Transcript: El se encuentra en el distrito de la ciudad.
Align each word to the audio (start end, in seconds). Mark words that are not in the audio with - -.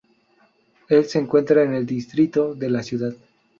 El 0.89 1.05
se 1.05 1.19
encuentra 1.19 1.61
en 1.61 1.75
el 1.75 1.85
distrito 1.85 2.55
de 2.55 2.69
la 2.71 2.81
ciudad. 2.81 3.13